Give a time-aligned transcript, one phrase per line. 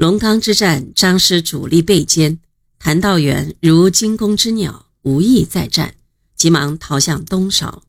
[0.00, 2.38] 龙冈之战，张师主力被歼，
[2.78, 5.94] 谭道源如惊弓之鸟，无意再战，
[6.34, 7.82] 急忙逃向东韶。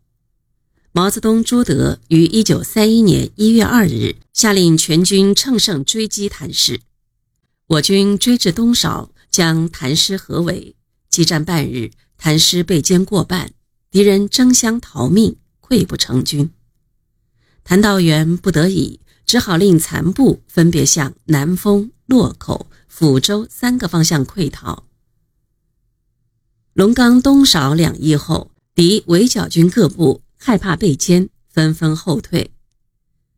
[0.91, 6.81] 毛泽东、朱德于一九三一年一月二日下令全军乘胜追击谭师，
[7.67, 10.75] 我军追至东韶，将谭师合围，
[11.09, 13.53] 激战半日，谭师被歼过半，
[13.89, 16.51] 敌人争相逃命，溃不成军。
[17.63, 24.83] 谭道源不得已，只好令残部分别向南丰、洛口、抚州三个方向溃逃。
[26.73, 32.51] 龙冈、东少两役后，敌围剿军各部害怕被歼，纷纷后退。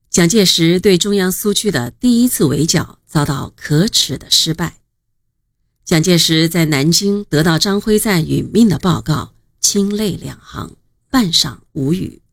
[0.09, 4.77] 蒋介石对中央苏区的第一次围剿遭到可耻的失败。
[5.85, 10.76] 蒋介石在南京得到张辉瓒殒命的报告，清泪两行，
[11.12, 12.24] 半晌无语。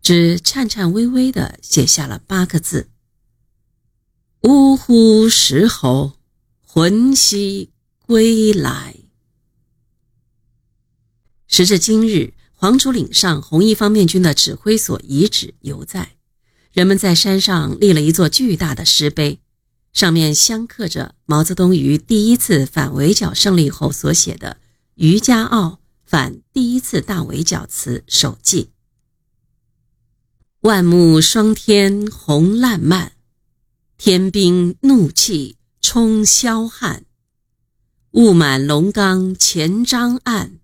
[0.00, 2.88] 只颤颤巍巍地写下了八个字
[4.42, 6.14] ：“呜呼，石猴，
[6.66, 7.70] 魂兮
[8.06, 8.96] 归来。”
[11.46, 16.16] 时至今日，黄竹岭上红一方面军的指挥所遗址犹在，
[16.72, 19.38] 人们在山上立了一座巨大的石碑，
[19.92, 24.58] 上面镶刻着毛泽东于第一次反围剿胜利后所写的
[24.94, 28.64] 《余家傲反第一次大围剿词手记》。
[30.62, 33.12] 万木霜天红烂漫，
[34.04, 37.04] 天兵怒气冲霄汉。
[38.10, 40.58] 雾满龙冈前张岸，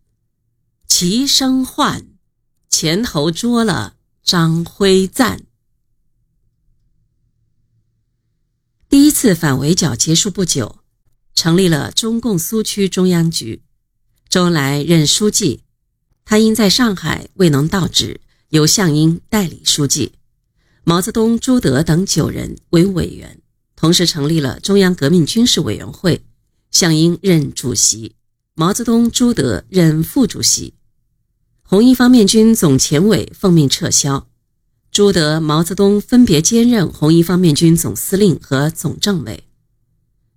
[0.89, 2.09] 齐声唤，
[2.69, 5.45] 前头捉了张辉瓒。
[8.89, 10.81] 第一次反围剿结束不久，
[11.33, 13.63] 成立了中共苏区中央局，
[14.29, 15.63] 周恩来任书记，
[16.25, 18.21] 他因在上海未能到职。
[18.49, 20.15] 由项英代理书记，
[20.89, 23.43] 毛泽东、朱德等九人为委员，
[23.77, 26.23] 同时成立了中央革命军事委员会，
[26.71, 28.15] 项英任主席，
[28.55, 30.73] 毛泽东、朱德任副主席。
[31.63, 34.31] 红一方面军总前委奉命撤销，
[34.91, 39.45] 朱德、毛泽东分别兼任红一方面军总司令和总政委。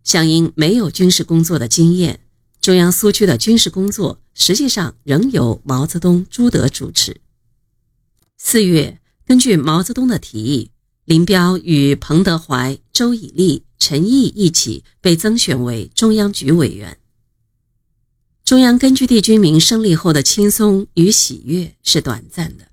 [0.03, 2.19] 项英没有军事工作的经验，
[2.59, 7.21] 中央苏区的军事工作实际上仍由毛泽东、朱德主持。
[8.37, 8.99] 四月，
[9.31, 10.71] 根据毛泽东的提议，
[11.05, 16.97] 林彪与彭德怀、周以立、陈毅一起被增选为中央局委员。
[18.43, 22.65] 中央根据地军民胜利后的轻松与喜悦是短暂的。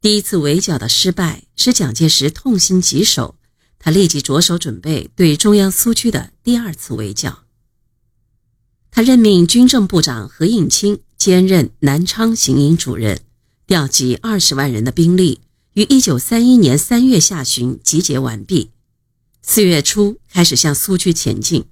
[0.00, 3.36] 第一次围剿的失败使蒋介石痛心疾首，
[3.78, 7.40] 他立即着手准备对中央苏区的第二次围剿。
[8.90, 13.20] 他任命军政部长何应钦兼任南昌行营主任。
[13.66, 15.40] 调集二十万人的兵力，
[15.74, 18.70] 于一九三一年三月下旬集结完毕，
[19.42, 21.64] 四月初开始向苏区前进。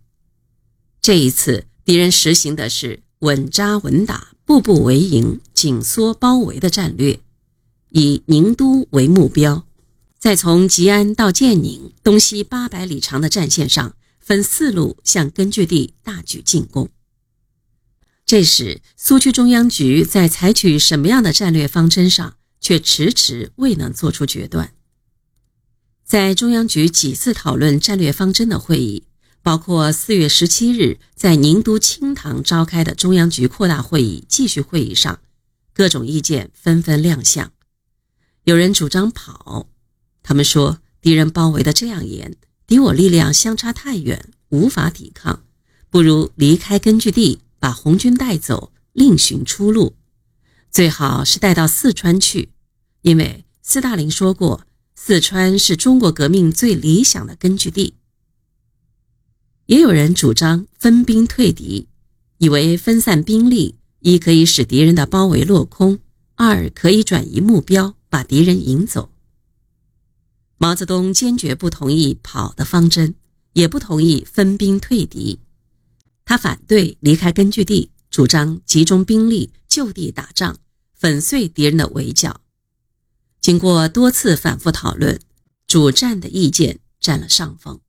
[1.01, 7.21] 这一次，敌人实行的是稳扎稳打、步步为营、紧缩包围的战略，
[7.91, 9.69] 以宁都为目标，
[10.19, 16.89] 再从吉安到建宁东西八百里长的战线上，分四路向根据地大举进攻。
[18.27, 24.73] 这时，苏区中央局在采取什么样的战略方针上，却迟迟未能做出决断。
[26.03, 29.05] 在中央局几次讨论战略方针的会议，
[29.43, 35.21] 包括四月十七日在宁都清塘召开的中央局扩大会议继续会议上，
[35.75, 37.53] 各种意见纷纷亮相。
[38.45, 39.69] 有人主张跑，
[40.23, 42.37] 他们说敌人包围的这样严，
[42.67, 45.43] 敌我力量相差太远，无法抵抗，
[45.91, 47.41] 不如离开根据地。
[47.63, 49.95] 把红军带走，另寻出路，
[50.73, 52.49] 最好是带到四川去，
[53.03, 57.93] 因为斯大林说过，四川是中国革命最理想的根据地。
[59.67, 61.89] 也有人主张分兵退敌，
[62.39, 65.99] 以为分散兵力，一可以使敌人的包围落空，
[66.37, 69.11] 二可以转移目标，把敌人引走。
[70.57, 73.15] 毛泽东坚决不同意跑的方针，
[73.53, 75.39] 也不同意分兵退敌。
[76.25, 80.59] 他反对离开根据地，主张集中兵力就地打仗，
[80.93, 82.43] 粉碎敌人的围剿。
[83.41, 85.19] 经过多次反复讨论，
[85.67, 87.81] 主战的意见占了上风。